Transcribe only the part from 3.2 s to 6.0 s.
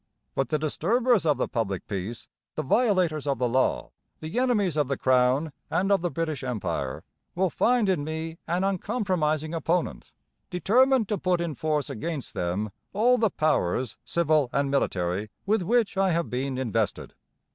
of the law, the enemies of the Crown and